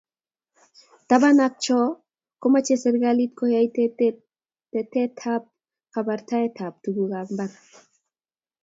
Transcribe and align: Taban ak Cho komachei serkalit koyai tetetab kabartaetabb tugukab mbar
Taban 1.07 1.37
ak 1.45 1.53
Cho 1.63 1.79
komachei 2.41 2.81
serkalit 2.83 3.31
koyai 3.39 3.67
tetetab 4.71 5.41
kabartaetabb 5.93 6.73
tugukab 6.83 7.27
mbar 7.33 7.51